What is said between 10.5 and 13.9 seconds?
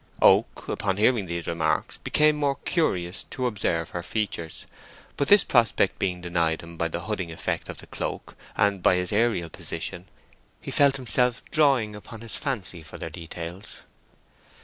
he felt himself drawing upon his fancy for their details.